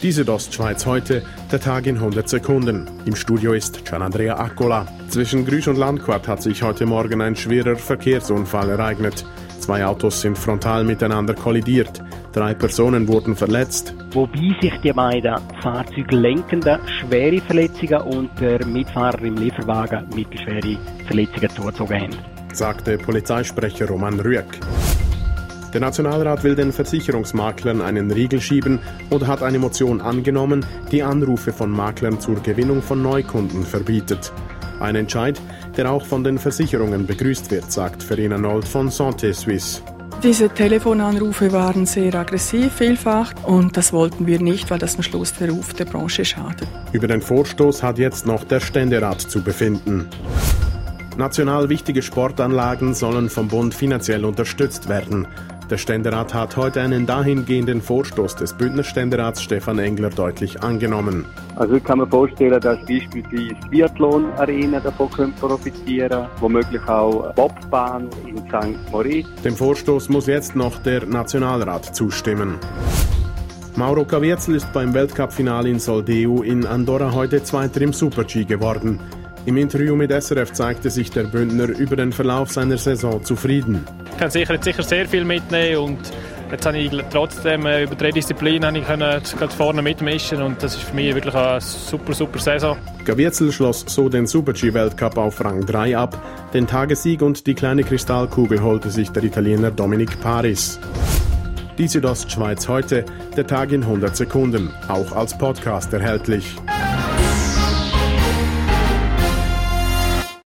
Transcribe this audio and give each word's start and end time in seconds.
Die 0.00 0.12
Südostschweiz 0.12 0.86
heute, 0.86 1.24
der 1.50 1.58
Tag 1.58 1.88
in 1.88 1.96
100 1.96 2.28
Sekunden. 2.28 2.86
Im 3.04 3.16
Studio 3.16 3.52
ist 3.52 3.84
Gianandrea 3.84 4.38
Accola. 4.38 4.86
Zwischen 5.08 5.44
Grüsch 5.44 5.66
und 5.66 5.76
Landquart 5.76 6.28
hat 6.28 6.40
sich 6.40 6.62
heute 6.62 6.86
Morgen 6.86 7.20
ein 7.20 7.34
schwerer 7.34 7.74
Verkehrsunfall 7.74 8.70
ereignet. 8.70 9.26
Zwei 9.58 9.84
Autos 9.84 10.20
sind 10.20 10.38
frontal 10.38 10.84
miteinander 10.84 11.34
kollidiert. 11.34 12.00
Drei 12.32 12.54
Personen 12.54 13.08
wurden 13.08 13.34
verletzt. 13.34 13.92
Wobei 14.12 14.54
sich 14.60 14.74
die 14.84 14.92
beiden 14.92 15.34
Fahrzeuglenkenden 15.62 16.78
schwere 17.00 17.40
Verletzungen 17.40 18.00
und 18.02 18.30
der 18.40 18.64
Mitfahrer 18.64 19.22
im 19.22 19.34
Lieferwagen 19.34 20.06
mittelschwere 20.14 20.78
Verletzungen 21.08 21.50
zugezogen 21.50 22.00
haben. 22.00 22.16
Sagte 22.52 22.98
Polizeisprecher 22.98 23.88
Roman 23.88 24.20
Rüegg. 24.20 24.60
Der 25.74 25.80
Nationalrat 25.80 26.44
will 26.44 26.54
den 26.54 26.72
Versicherungsmaklern 26.72 27.82
einen 27.82 28.10
Riegel 28.10 28.40
schieben 28.40 28.78
oder 29.10 29.26
hat 29.26 29.42
eine 29.42 29.58
Motion 29.58 30.00
angenommen, 30.00 30.64
die 30.90 31.02
Anrufe 31.02 31.52
von 31.52 31.70
Maklern 31.70 32.20
zur 32.20 32.36
Gewinnung 32.42 32.80
von 32.80 33.02
Neukunden 33.02 33.64
verbietet. 33.64 34.32
Ein 34.80 34.96
Entscheid, 34.96 35.40
der 35.76 35.90
auch 35.90 36.06
von 36.06 36.24
den 36.24 36.38
Versicherungen 36.38 37.06
begrüßt 37.06 37.50
wird, 37.50 37.70
sagt 37.70 38.02
Verena 38.02 38.38
Nold 38.38 38.66
von 38.66 38.88
Santé 38.88 39.34
Suisse. 39.34 39.82
Diese 40.22 40.48
Telefonanrufe 40.48 41.52
waren 41.52 41.86
sehr 41.86 42.14
aggressiv 42.14 42.72
vielfach 42.72 43.32
und 43.44 43.76
das 43.76 43.92
wollten 43.92 44.26
wir 44.26 44.40
nicht, 44.40 44.70
weil 44.70 44.78
das 44.78 44.96
am 44.96 45.02
Schluss 45.02 45.32
der 45.34 45.50
Ruf 45.50 45.74
der 45.74 45.84
Branche 45.84 46.24
schadet. 46.24 46.66
Über 46.92 47.06
den 47.06 47.20
Vorstoß 47.20 47.82
hat 47.82 47.98
jetzt 47.98 48.26
noch 48.26 48.42
der 48.44 48.58
Ständerat 48.58 49.20
zu 49.20 49.42
befinden. 49.42 50.08
National 51.16 51.68
wichtige 51.68 52.02
Sportanlagen 52.02 52.94
sollen 52.94 53.28
vom 53.28 53.48
Bund 53.48 53.74
finanziell 53.74 54.24
unterstützt 54.24 54.88
werden. 54.88 55.26
Der 55.70 55.76
Ständerat 55.76 56.32
hat 56.32 56.56
heute 56.56 56.80
einen 56.80 57.04
dahingehenden 57.04 57.82
Vorstoß 57.82 58.36
des 58.36 58.54
Bündner 58.54 58.84
Ständerats 58.84 59.42
Stefan 59.42 59.78
Engler 59.78 60.08
deutlich 60.08 60.62
angenommen. 60.62 61.26
Also 61.56 61.74
ich 61.74 61.84
kann 61.84 61.98
mir 61.98 62.06
vorstellen, 62.06 62.58
dass 62.58 62.78
beispielsweise 62.86 63.54
die 63.54 63.68
Biathlon-Arena 63.68 64.80
davon 64.80 65.34
profitieren 65.34 66.08
können, 66.08 66.28
womöglich 66.40 66.88
auch 66.88 67.34
Bobbahn 67.34 68.08
in 68.26 68.38
St. 68.48 68.90
Moritz. 68.90 69.28
Dem 69.44 69.54
Vorstoß 69.54 70.08
muss 70.08 70.26
jetzt 70.26 70.56
noch 70.56 70.78
der 70.78 71.04
Nationalrat 71.04 71.94
zustimmen. 71.94 72.58
Mauro 73.76 74.06
Caviezel 74.06 74.54
ist 74.54 74.72
beim 74.72 74.94
Weltcup-Finale 74.94 75.68
in 75.68 75.80
Soldeu 75.80 76.40
in 76.40 76.66
Andorra 76.66 77.12
heute 77.12 77.42
Zweiter 77.42 77.82
im 77.82 77.92
Super-G 77.92 78.44
geworden. 78.44 79.00
Im 79.48 79.56
Interview 79.56 79.96
mit 79.96 80.10
SRF 80.10 80.52
zeigte 80.52 80.90
sich 80.90 81.10
der 81.10 81.22
Bündner 81.22 81.70
über 81.70 81.96
den 81.96 82.12
Verlauf 82.12 82.52
seiner 82.52 82.76
Saison 82.76 83.24
zufrieden. 83.24 83.82
Ich 84.12 84.18
kann 84.18 84.30
sicher, 84.30 84.62
sicher 84.62 84.82
sehr 84.82 85.08
viel 85.08 85.24
mitnehmen 85.24 85.78
und 85.84 85.98
jetzt 86.50 86.66
habe 86.66 86.76
ich 86.76 86.92
trotzdem 87.10 87.64
äh, 87.64 87.84
über 87.84 87.94
drei 87.94 88.10
Disziplinen 88.10 88.76
ich 88.76 88.86
können 88.86 89.22
vorne 89.56 89.80
mitmischen 89.80 90.42
und 90.42 90.62
das 90.62 90.74
ist 90.74 90.82
für 90.82 90.94
mich 90.94 91.14
wirklich 91.14 91.34
eine 91.34 91.62
super, 91.62 92.12
super 92.12 92.38
Saison. 92.38 92.76
Gaviezel 93.06 93.50
schloss 93.50 93.86
so 93.88 94.10
den 94.10 94.26
Super-G-Weltcup 94.26 95.16
auf 95.16 95.42
Rang 95.42 95.64
3 95.64 95.96
ab. 95.96 96.22
Den 96.52 96.66
Tagessieg 96.66 97.22
und 97.22 97.46
die 97.46 97.54
kleine 97.54 97.84
Kristallkugel 97.84 98.62
holte 98.62 98.90
sich 98.90 99.08
der 99.12 99.24
Italiener 99.24 99.70
Dominic 99.70 100.20
Paris. 100.20 100.78
Die 101.78 101.88
Südostschweiz 101.88 102.68
heute, 102.68 103.06
der 103.34 103.46
Tag 103.46 103.72
in 103.72 103.82
100 103.82 104.14
Sekunden, 104.14 104.68
auch 104.88 105.12
als 105.12 105.38
Podcast 105.38 105.90
erhältlich. 105.94 106.54